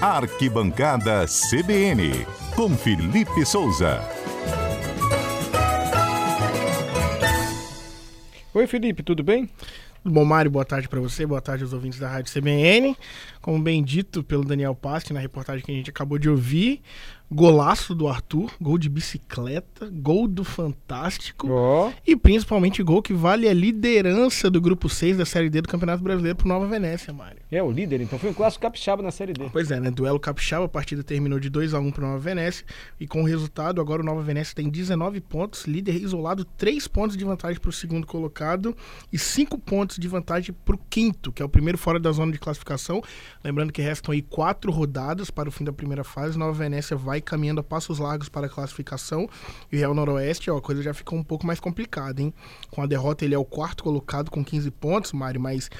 [0.00, 2.24] Arquibancada CBN,
[2.56, 4.00] com Felipe Souza.
[8.54, 9.46] Oi, Felipe, tudo bem?
[10.02, 10.50] Tudo bom, Mário?
[10.50, 12.96] Boa tarde para você, boa tarde aos ouvintes da Rádio CBN.
[13.42, 16.80] Como bem dito pelo Daniel Paste na reportagem que a gente acabou de ouvir,
[17.30, 23.48] golaço do Arthur, gol de bicicleta, gol do Fantástico Ó, e principalmente gol que vale
[23.48, 27.40] a liderança do grupo 6 da Série D do Campeonato Brasileiro pro Nova Venécia, Mário.
[27.50, 29.48] é o líder, então foi um clássico capixaba na Série D.
[29.52, 29.90] Pois é, né?
[29.90, 32.66] Duelo capixaba, a partida terminou de 2 a 1 para Nova Venécia
[32.98, 37.16] e com o resultado agora o Nova Venécia tem 19 pontos, líder isolado, 3 pontos
[37.16, 38.76] de vantagem para o segundo colocado
[39.12, 42.32] e 5 pontos de vantagem para o quinto, que é o primeiro fora da zona
[42.32, 43.00] de classificação.
[43.44, 46.38] Lembrando que restam aí quatro rodadas para o fim da primeira fase.
[46.38, 49.28] Nova Venécia vai caminhando a passos largos para a classificação
[49.70, 52.32] e o Real Noroeste, ó, a coisa já fica um pouco mais complicada, hein?
[52.70, 55.70] Com a derrota ele é o quarto colocado com 15 pontos, Mário, mas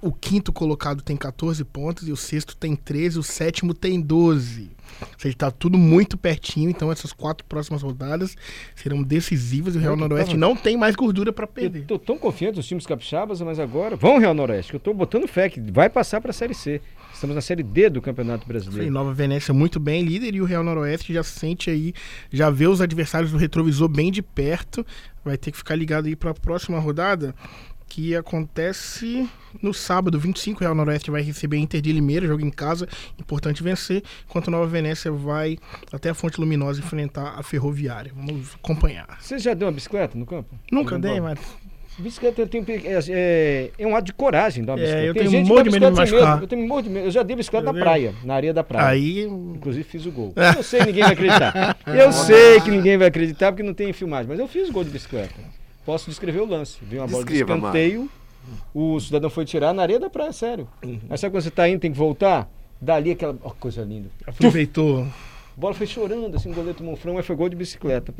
[0.00, 4.70] o quinto colocado tem 14 pontos e o sexto tem 13, o sétimo tem 12.
[5.00, 8.34] Ou seja, tá tudo muito pertinho, então essas quatro próximas rodadas
[8.74, 11.84] serão decisivas e o Real Eu Noroeste tava- não tem mais gordura para Eu perder.
[11.84, 13.94] tô tão confiante nos times capixabas, mas agora.
[13.94, 16.80] Vão, Real Noroeste, que eu tô botando fé que vai passar pra Série C.
[17.24, 18.92] Estamos na Série D do Campeonato Brasileiro.
[18.92, 21.94] Nova Venécia muito bem, líder, e o Real Noroeste já se sente aí,
[22.30, 24.84] já vê os adversários do retrovisor bem de perto.
[25.24, 27.34] Vai ter que ficar ligado aí para a próxima rodada,
[27.88, 29.26] que acontece
[29.62, 30.58] no sábado, 25.
[30.58, 32.86] O Real Noroeste vai receber a Inter de Limeira, jogo em casa,
[33.18, 35.56] importante vencer, enquanto Nova Venécia vai
[35.90, 38.12] até a Fonte Luminosa enfrentar a Ferroviária.
[38.14, 39.16] Vamos acompanhar.
[39.18, 40.54] Você já deu uma bicicleta no campo?
[40.70, 41.38] Nunca dei, mas
[41.96, 45.06] Bicicleta eu tenho, é, é, é um ato de coragem dar uma É, bicicleta.
[45.06, 46.42] eu Tem tenho gente que morro dá de medo de bicicleta sem machucar.
[46.42, 47.06] Eu tenho morro de medo.
[47.06, 48.88] Eu já dei bicicleta na praia, na areia da praia.
[48.88, 50.32] aí Inclusive fiz o gol.
[50.56, 51.76] Eu sei que ninguém vai acreditar.
[51.86, 54.82] Eu sei que ninguém vai acreditar porque não tem filmagem, mas eu fiz o gol
[54.84, 55.34] de bicicleta.
[55.86, 56.78] Posso descrever o lance.
[56.82, 58.10] Veio uma bola de Descreva, escanteio,
[58.74, 60.66] o cidadão foi tirar na areia da praia, sério.
[60.82, 62.48] Aí sabe quando você tá indo, tem que voltar?
[62.80, 63.36] Dali aquela.
[63.42, 64.08] Ó, coisa linda.
[64.26, 65.02] aproveitou.
[65.56, 68.12] A bola foi chorando, assim, o goleiro tomou um frango, mas foi gol de bicicleta.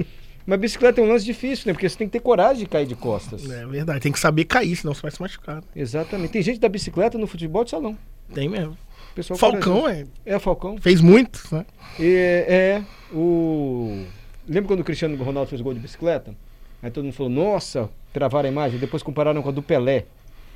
[0.46, 1.72] Mas bicicleta é um lance difícil, né?
[1.72, 3.48] Porque você tem que ter coragem de cair de costas.
[3.50, 5.62] É verdade, tem que saber cair, senão você vai se machucar.
[5.74, 6.32] Exatamente.
[6.32, 7.96] Tem gente da bicicleta no futebol de salão.
[8.32, 8.76] Tem mesmo.
[9.14, 10.76] Pessoal Falcão é, É, Falcão.
[10.78, 11.64] fez muito, né?
[11.98, 14.04] É, é, o.
[14.46, 16.34] Lembra quando o Cristiano Ronaldo fez gol de bicicleta?
[16.82, 20.04] Aí todo mundo falou, nossa, travaram a imagem, depois compararam com a do Pelé.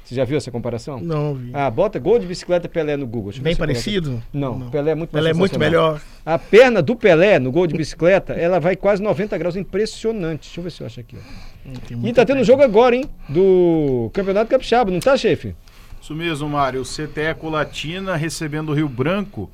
[0.08, 0.98] Você já viu essa comparação?
[1.00, 1.50] Não vi.
[1.52, 3.30] Ah, bota gol de bicicleta Pelé no Google.
[3.42, 4.12] Bem parecido?
[4.12, 4.22] aqui.
[4.32, 6.00] Não, Pelé é muito Pelé é muito melhor.
[6.24, 10.44] A perna do Pelé no gol de bicicleta, ela vai quase 90 graus, impressionante.
[10.44, 11.14] Deixa eu ver se eu acho aqui.
[11.18, 11.78] ó.
[11.86, 13.04] Tem E tá tendo jogo agora, hein?
[13.28, 15.54] Do Campeonato Capixaba, não tá, chefe?
[16.00, 16.80] Isso mesmo, Mário.
[16.80, 19.50] O CTE Colatina recebendo o Rio Branco.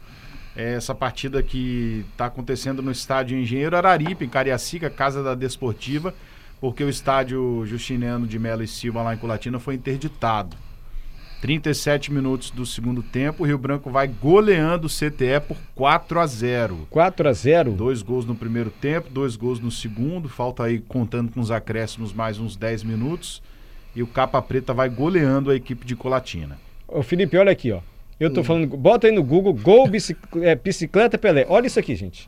[0.55, 6.15] É Essa partida que está acontecendo no estádio Engenheiro Araripe, em Cariacica, Casa da Desportiva,
[6.65, 10.57] porque o estádio Justiniano de Melo e Silva, lá em Colatina, foi interditado.
[11.43, 16.27] 37 minutos do segundo tempo, o Rio Branco vai goleando o CTE por 4 a
[16.27, 16.87] 0.
[16.89, 20.27] 4 a 0 Dois gols no primeiro tempo, dois gols no segundo.
[20.27, 23.43] Falta aí, contando com os acréscimos, mais uns 10 minutos.
[23.95, 26.57] E o Capa Preta vai goleando a equipe de Colatina.
[26.89, 27.81] Ô Felipe, olha aqui, ó.
[28.19, 31.45] Eu tô falando, bota aí no Google, gol bicic- é, bicicleta Pelé.
[31.47, 32.27] Olha isso aqui, gente.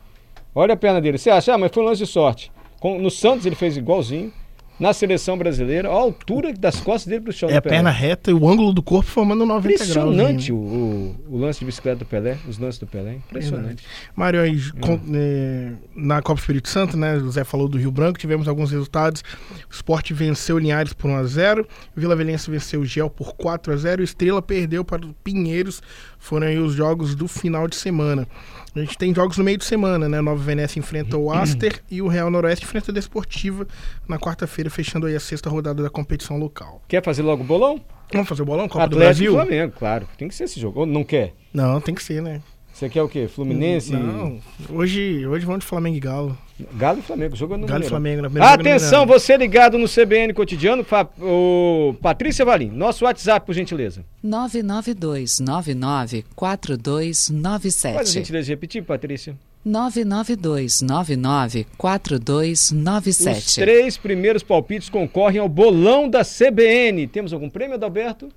[0.53, 1.17] Olha a perna dele.
[1.17, 2.51] Você acha, ah, mas foi um lance de sorte.
[2.83, 4.31] No Santos ele fez igualzinho.
[4.79, 7.49] Na seleção brasileira, a altura das costas dele pro chão.
[7.49, 9.89] É a perna reta e o ângulo do corpo formando 90 graus.
[9.89, 13.13] Impressionante o, o, lance de bicicleta do Pelé, os lances do Pelé.
[13.15, 13.83] Impressionante.
[14.15, 14.79] Mário, aí, Hum.
[14.79, 17.15] com- é, na Copa Espírito Santo, né?
[17.17, 19.23] O Zé falou do Rio Branco, tivemos alguns resultados.
[19.67, 21.61] O Sport venceu o Linhares por 1x0.
[21.95, 24.01] O Vila Velhense venceu o Gel por 4x0.
[24.01, 25.81] O Estrela perdeu para o Pinheiros.
[26.19, 28.27] Foram aí os jogos do final de semana.
[28.75, 30.21] A gente tem jogos no meio de semana, né?
[30.21, 33.65] Nova Venécia enfrenta o Aster e o Real Noroeste enfrenta a Desportiva
[34.07, 36.81] na quarta-feira, fechando aí a sexta rodada da competição local.
[36.87, 37.81] Quer fazer logo o bolão?
[38.11, 38.67] Vamos fazer o bolão?
[38.67, 39.33] Copa do Atlético e Brasil?
[39.33, 40.07] Flamengo, claro.
[40.17, 40.81] Tem que ser esse jogo.
[40.81, 41.33] Ou não quer?
[41.53, 42.41] Não, tem que ser, né?
[42.77, 43.27] Você quer o quê?
[43.27, 43.91] Fluminense?
[43.91, 44.39] Não,
[44.69, 46.37] hoje, hoje vamos de Flamengo e Galo.
[46.75, 47.33] Galo e Flamengo.
[47.33, 47.87] O jogo é no Galo e.
[47.87, 50.85] Flamengo na primeira Atenção, você ligado no CBN Cotidiano,
[51.19, 52.69] o Patrícia Valim.
[52.69, 54.05] Nosso WhatsApp, por gentileza.
[54.21, 58.09] 992 99 Faz a 4297.
[58.11, 59.35] gentileza de repetir, Patrícia.
[59.67, 63.55] 992 99 Os 4297.
[63.55, 67.07] três primeiros palpites concorrem ao bolão da CBN.
[67.07, 68.29] Temos algum prêmio, Adalberto?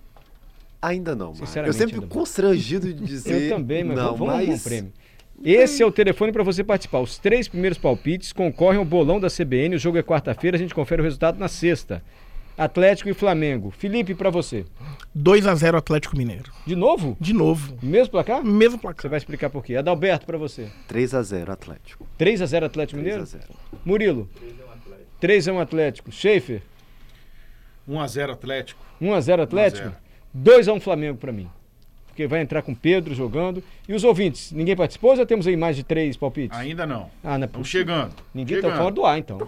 [0.83, 1.43] Ainda não, Mário.
[1.43, 3.51] Eu Sinceramente, sempre constrangido de dizer.
[3.51, 4.93] Eu também, mas não, vamos arrumar um mas prêmio.
[5.43, 7.01] Esse é o telefone para você participar.
[7.01, 9.77] Os três primeiros palpites concorrem ao bolão da CBN.
[9.77, 12.03] O jogo é quarta-feira, a gente confere o resultado na sexta.
[12.65, 13.71] Atlético e Flamengo.
[13.71, 14.67] Felipe, para você.
[15.17, 16.53] 2x0 Atlético Mineiro.
[16.67, 17.17] De novo?
[17.19, 17.77] De novo.
[17.83, 18.45] Mesmo placar?
[18.45, 19.11] Mesmo Você placar.
[19.11, 19.77] vai explicar por quê.
[19.77, 20.69] Adalberto, para você.
[20.87, 22.07] 3 a 0 Atlético.
[22.19, 23.23] 3 a 0 Atlético 3 Mineiro?
[23.23, 23.45] a 0.
[23.85, 24.29] Murilo.
[25.19, 26.13] 3 a 1 Atlético.
[26.13, 26.63] Schaefer.
[27.89, 28.81] 1x0 Atlético.
[29.01, 29.87] 1 a 0 Atlético.
[29.87, 29.97] 1 a 0.
[30.35, 31.49] 2 a 1 Flamengo para mim.
[32.07, 33.65] porque vai entrar com Pedro jogando.
[33.89, 36.57] E os ouvintes, ninguém participou ou já temos aí mais de três palpites?
[36.59, 37.11] Ainda não.
[37.25, 37.95] Ah, não é Estamos possível.
[37.95, 38.15] chegando.
[38.35, 38.73] Ninguém chegando.
[38.73, 39.39] tá fora do ar, então.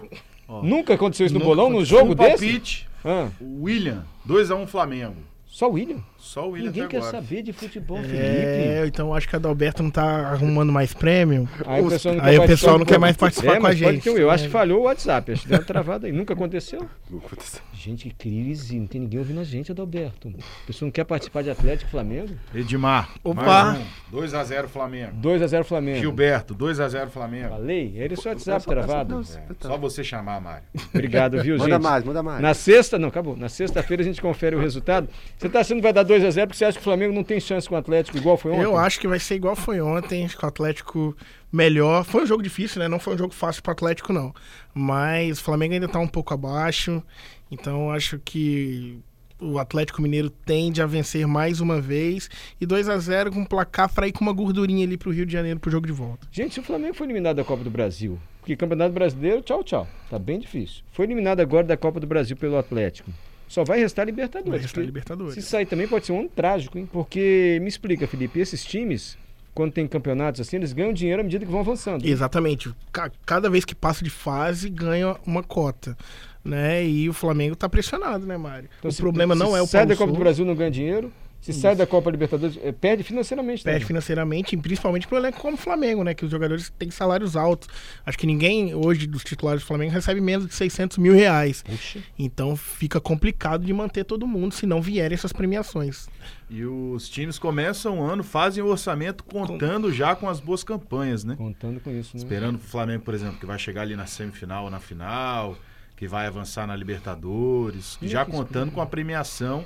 [0.63, 2.29] Nunca aconteceu isso no Nunca bolão, num jogo Um desse?
[2.45, 5.15] palpite, Ah, o William, 2x1 Flamengo.
[5.45, 6.03] só o William?
[6.23, 7.11] Só o William Ninguém até quer agora.
[7.11, 8.15] saber de futebol, Felipe.
[8.17, 11.47] É, então acho que a Adalberto não tá arrumando mais prêmio.
[11.65, 13.73] Aí o pessoal não Aí quer o pessoal não quer mais participar É, com a
[13.75, 14.07] gente.
[14.07, 14.47] Eu acho É.
[14.47, 16.13] que falhou o WhatsApp, acho que deu uma travada aí.
[16.13, 16.87] Nunca aconteceu?
[17.11, 17.61] Não aconteceu.
[17.73, 20.29] Gente, que crise, não tem ninguém ouvindo a gente, Adalberto.
[20.63, 22.29] A pessoa não quer participar de Atlético Flamengo?
[22.55, 23.09] Edmar.
[23.21, 23.43] Opa.
[23.43, 24.17] mais um.
[24.17, 25.11] 2x0 Flamengo.
[25.21, 25.99] 2x0 Flamengo.
[25.99, 27.49] Gilberto, 2x0 Flamengo.
[27.49, 27.93] Falei?
[27.97, 29.21] Era esse WhatsApp travado.
[29.21, 30.63] É, só você chamar, Mário.
[30.93, 31.83] Obrigado, viu, Manda gente?
[31.83, 32.41] mais, manda mais.
[32.41, 33.35] Na sexta, não, acabou.
[33.35, 35.09] Na sexta-feira a gente confere o resultado.
[35.37, 37.39] Você tá achando que vai dar 2x0 porque você acha que o Flamengo não tem
[37.39, 38.63] chance com o Atlético igual foi ontem?
[38.63, 41.15] Eu acho que vai ser igual foi ontem, acho que o Atlético
[41.51, 42.03] melhor.
[42.03, 42.87] Foi um jogo difícil, né?
[42.87, 44.33] Não foi um jogo fácil pro Atlético, não.
[44.73, 47.03] Mas o Flamengo ainda tá um pouco abaixo.
[47.51, 48.99] Então eu acho que
[49.39, 52.29] o Atlético Mineiro tende a vencer mais uma vez.
[52.59, 55.25] E 2 a 0 com um placar pra ir com uma gordurinha ali pro Rio
[55.25, 56.27] de Janeiro pro jogo de volta.
[56.31, 59.87] Gente, se o Flamengo foi eliminado da Copa do Brasil, porque Campeonato Brasileiro, tchau, tchau.
[60.09, 60.83] Tá bem difícil.
[60.91, 63.11] Foi eliminado agora da Copa do Brasil pelo Atlético.
[63.53, 64.49] Só vai restar Libertadores.
[64.51, 65.35] Vai restar Libertadores.
[65.35, 66.89] Se sair também pode ser um ano trágico, hein?
[66.91, 69.15] Porque, me explica, Felipe, esses times,
[69.53, 72.03] quando tem campeonatos assim, eles ganham dinheiro à medida que vão avançando.
[72.03, 72.73] Exatamente.
[72.91, 75.95] Ca- Cada vez que passa de fase, ganha uma cota.
[76.43, 76.83] Né?
[76.83, 78.67] E o Flamengo tá pressionado, né, Mário?
[78.79, 80.17] Então, o se- problema se não é o sai da Copa do.
[80.19, 81.13] Brasil não ganha dinheiro.
[81.43, 83.63] Se sai da Copa Libertadores, eh, perde financeiramente.
[83.63, 83.87] perde também.
[83.87, 86.13] financeiramente, e principalmente pro elenco como o Flamengo, né?
[86.13, 87.67] Que os jogadores têm salários altos.
[88.05, 91.61] Acho que ninguém hoje dos titulares do Flamengo recebe menos de 600 mil reais.
[91.61, 91.99] Puxa.
[92.17, 96.07] Então fica complicado de manter todo mundo se não vierem essas premiações.
[96.49, 101.25] E os times começam o ano, fazem o orçamento contando já com as boas campanhas,
[101.25, 101.35] né?
[101.35, 102.23] Contando com isso, né?
[102.23, 105.57] Esperando o Flamengo, por exemplo, que vai chegar ali na semifinal ou na final,
[105.95, 109.65] que vai avançar na Libertadores, é já que contando com a premiação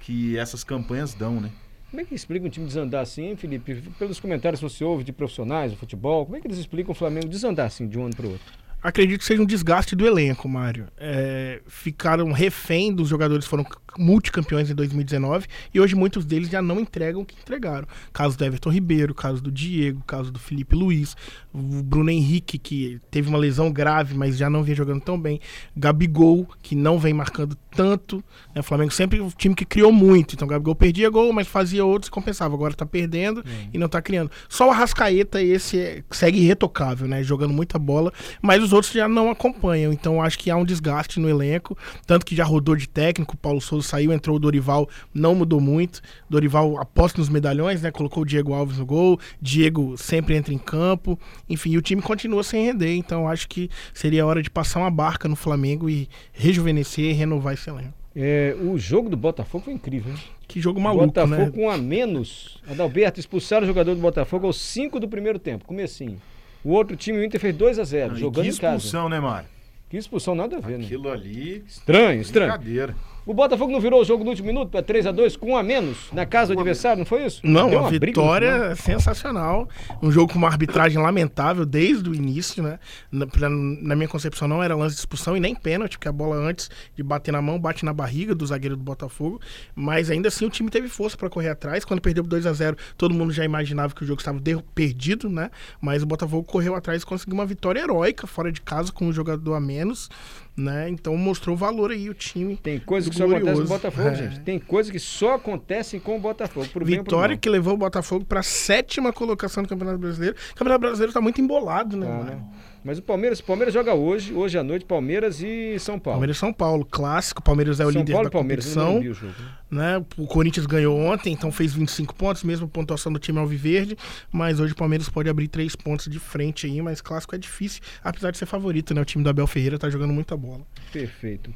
[0.00, 1.50] que essas campanhas dão, né?
[1.90, 3.82] Como é que explica um time desandar assim, hein, Felipe?
[3.98, 6.94] Pelos comentários que você ouve de profissionais do futebol, como é que eles explicam o
[6.94, 8.46] Flamengo desandar assim de um ano para o outro?
[8.82, 10.86] Acredito que seja um desgaste do elenco, Mário.
[10.96, 13.66] É, ficaram refém dos jogadores que foram
[13.98, 17.86] multicampeões em 2019 e hoje muitos deles já não entregam o que entregaram.
[18.12, 21.16] Caso do Everton Ribeiro, caso do Diego, caso do Felipe Luiz,
[21.52, 25.40] o Bruno Henrique, que teve uma lesão grave, mas já não vem jogando tão bem.
[25.76, 28.22] Gabigol, que não vem marcando tanto.
[28.54, 28.60] né?
[28.60, 30.34] O Flamengo sempre um time que criou muito.
[30.34, 32.54] Então o Gabigol perdia gol, mas fazia outros e compensava.
[32.54, 33.42] Agora tá perdendo
[33.72, 34.30] e não tá criando.
[34.48, 37.22] Só o Arrascaeta, esse é- segue irretocável, né?
[37.22, 39.92] Jogando muita bola, mas os outros já não acompanham.
[39.92, 41.76] Então acho que há um desgaste no elenco.
[42.06, 45.60] Tanto que já rodou de técnico, o Paulo Souza saiu, entrou o Dorival, não mudou
[45.60, 46.00] muito.
[46.28, 47.90] Dorival aposta nos medalhões, né?
[47.90, 49.18] Colocou o Diego Alves no gol.
[49.40, 51.18] Diego sempre entra em campo.
[51.48, 52.94] Enfim, e o time continua sem render.
[52.94, 57.54] Então acho que seria hora de passar uma barca no Flamengo e rejuvenescer e renovar
[57.54, 57.94] esse elenco.
[58.14, 60.18] É, o jogo do Botafogo foi incrível, hein?
[60.48, 61.50] Que jogo maluco, Botafogo né?
[61.50, 62.58] com um a menos.
[62.68, 66.20] Adalberto expulsaram o jogador do Botafogo aos 5 do primeiro tempo, comecinho.
[66.64, 68.76] O outro time, o Inter, fez 2 a 0 E jogando que em casa.
[68.76, 69.48] expulsão, né, Mário?
[69.88, 70.84] Que expulsão, nada a ver, né?
[70.84, 72.52] Aquilo ali, Estranho, estranho.
[72.52, 72.96] brincadeira.
[73.30, 75.56] O Botafogo não virou o jogo no último minuto para 3 a 2 com um
[75.56, 77.40] a menos na casa do adversário, não foi isso?
[77.44, 78.08] Não, Deu uma final.
[78.08, 79.68] vitória sensacional.
[80.02, 82.80] Um jogo com uma arbitragem lamentável desde o início, né?
[83.08, 86.34] Na, na minha concepção, não era lance de expulsão e nem pênalti, porque a bola
[86.34, 89.40] antes de bater na mão, bate na barriga do zagueiro do Botafogo.
[89.76, 91.84] Mas ainda assim o time teve força para correr atrás.
[91.84, 94.40] Quando perdeu por 2 a 0 todo mundo já imaginava que o jogo estava
[94.74, 95.52] perdido, né?
[95.80, 99.12] Mas o Botafogo correu atrás e conseguiu uma vitória heróica fora de casa com um
[99.12, 100.10] jogador a menos,
[100.56, 100.88] né?
[100.88, 102.56] Então mostrou valor aí o time.
[102.56, 103.72] Tem coisa que só acontece no glorioso.
[103.74, 104.14] Botafogo, É.
[104.14, 104.40] gente.
[104.40, 106.66] Tem coisa que só acontecem com o Botafogo.
[106.68, 110.36] Pro Vitória que levou o Botafogo para sétima colocação do Campeonato Brasileiro.
[110.52, 112.06] O Campeonato Brasileiro tá muito embolado, né?
[112.06, 112.24] Mano?
[112.24, 112.42] né?
[112.82, 116.14] Mas o Palmeiras, o Palmeiras joga hoje, hoje à noite, Palmeiras e São Paulo.
[116.16, 117.42] Palmeiras e São Paulo, clássico.
[117.42, 118.98] Palmeiras é o São líder Paulo da Palmeiras, competição.
[119.00, 119.34] o jogo.
[119.70, 119.98] né?
[119.98, 120.04] Né?
[120.16, 123.96] O Corinthians ganhou ontem, então fez 25 pontos, mesmo pontuação do time Alviverde.
[124.32, 127.82] Mas hoje o Palmeiras pode abrir três pontos de frente aí, mas clássico é difícil,
[128.02, 129.00] apesar de ser favorito, né?
[129.00, 130.62] O time do Abel Ferreira tá jogando muita bola.
[130.92, 131.52] Perfeito.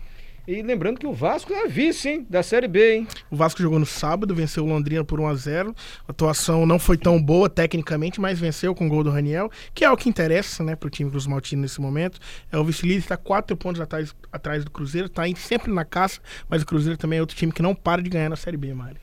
[0.46, 2.26] E lembrando que o Vasco é vice, hein?
[2.28, 3.08] Da Série B, hein?
[3.30, 5.74] O Vasco jogou no sábado, venceu o Londrina por 1 a 0
[6.06, 9.84] A atuação não foi tão boa tecnicamente, mas venceu com o gol do Raniel, que
[9.84, 12.20] é o que interessa, né, pro time Cruz Maltino nesse momento.
[12.52, 16.62] É o vice-líder, está quatro pontos atrás, atrás do Cruzeiro, tá sempre na caça, mas
[16.62, 18.98] o Cruzeiro também é outro time que não para de ganhar na Série B, Mário.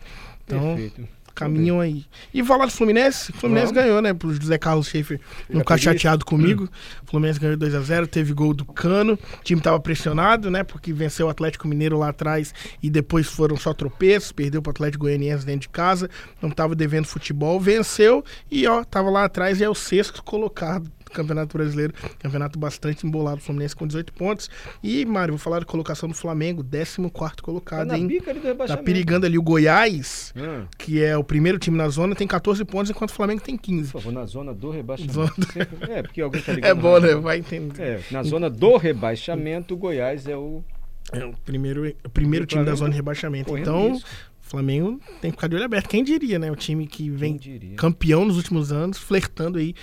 [0.45, 1.07] Então, Perfeito.
[1.33, 2.05] Caminham aí.
[2.33, 3.83] E falar do Fluminense, o Fluminense Vamos.
[3.83, 4.13] ganhou, né?
[4.13, 5.19] Pro José Carlos Schaefer
[5.49, 6.69] não ficar chateado comigo.
[7.03, 9.13] O Fluminense ganhou 2 a 0 teve gol do Cano.
[9.13, 10.63] O time tava pressionado, né?
[10.63, 15.05] Porque venceu o Atlético Mineiro lá atrás e depois foram só tropeços, perdeu pro Atlético
[15.05, 16.09] Goianiense dentro de casa,
[16.41, 20.83] não tava devendo futebol, venceu e ó, tava lá atrás e é o sexto colocado
[20.83, 21.93] do Campeonato Brasileiro.
[22.19, 24.49] Campeonato bastante embolado, o Fluminense com 18 pontos.
[24.83, 28.07] E, Mário, vou falar da colocação do Flamengo, 14 Tá colocado, na hein?
[28.07, 28.85] bica ali do Tá rebaixamento.
[28.85, 32.89] perigando ali o Goiás, Hum, que é o primeiro time na zona, tem 14 pontos,
[32.89, 33.91] enquanto o Flamengo tem 15.
[33.91, 35.13] por favor, na zona do rebaixamento.
[35.13, 36.69] Zona- Sempre- É, porque alguém tá ligando.
[36.71, 37.15] É bom, né?
[37.15, 37.81] Vai entender.
[37.81, 40.63] É, na zona do rebaixamento, o Goiás é o
[41.11, 43.57] É o primeiro, o primeiro time da zona de rebaixamento.
[43.57, 44.07] Então, risco.
[44.51, 45.87] O Flamengo tem que ficar de olho aberto.
[45.87, 46.51] Quem diria, né?
[46.51, 47.39] O time que vem
[47.77, 49.73] campeão nos últimos anos, flertando aí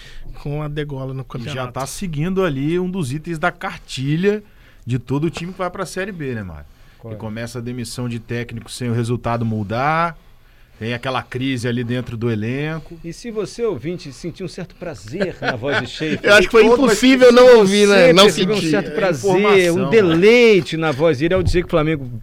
[0.43, 1.57] com a degola no campeonato.
[1.57, 4.43] já tá seguindo ali um dos itens da cartilha
[4.85, 6.67] de todo o time que vai pra Série B, né, Mário?
[6.99, 7.19] Qual E é?
[7.19, 10.19] começa a demissão de técnico sem o resultado mudar.
[10.79, 13.01] Tem aquela crise ali dentro do elenco.
[13.03, 16.53] E se você, ouvinte, sentir um certo prazer na voz de Schaefer, Eu acho que
[16.53, 18.13] foi impossível não ouvir, né?
[18.13, 18.71] Não percebeu um sentir.
[18.71, 19.91] certo É prazer, informação, um né?
[19.91, 22.23] deleite na voz dele ao dizer que o Flamengo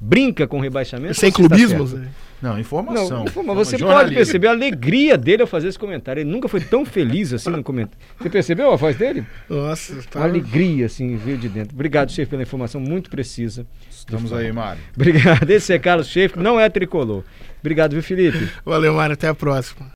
[0.00, 1.14] brinca com rebaixamento.
[1.14, 1.94] Sem está clubismos.
[2.42, 3.18] Não, informação.
[3.18, 4.16] Não, informa- Forma você pode jornalismo.
[4.16, 6.20] perceber a alegria dele ao fazer esse comentário.
[6.20, 7.98] Ele nunca foi tão feliz assim no comentário.
[8.20, 9.24] Você percebeu a voz dele?
[9.48, 10.22] Nossa, Uma tá...
[10.24, 11.74] alegria, assim, veio de dentro.
[11.74, 13.66] Obrigado, chefe, pela informação muito precisa.
[13.90, 14.82] Estamos aí, Mário.
[14.94, 15.48] Obrigado.
[15.50, 17.22] Esse é Carlos Schaefer, não é tricolor.
[17.60, 18.46] Obrigado, viu, Felipe?
[18.62, 19.14] Valeu, Mário.
[19.14, 19.86] Até a próxima.